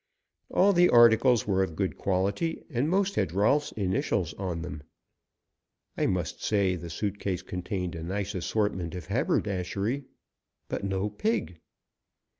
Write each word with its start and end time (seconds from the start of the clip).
All 0.49 0.73
the 0.73 0.89
articles 0.89 1.45
were 1.45 1.61
of 1.61 1.75
good 1.75 1.95
quality, 1.95 2.63
and 2.71 2.89
most 2.89 3.13
had 3.13 3.33
Rolf's 3.33 3.71
initials 3.73 4.33
on 4.33 4.63
them. 4.63 4.81
I 5.95 6.07
must 6.07 6.43
say 6.43 6.75
the 6.75 6.89
suit 6.89 7.19
case 7.19 7.43
contained 7.43 7.93
a 7.93 8.01
nice 8.01 8.33
assortment 8.33 8.95
of 8.95 9.05
haberdashery. 9.05 10.05
But 10.69 10.83
no 10.83 11.07
pig. 11.07 11.59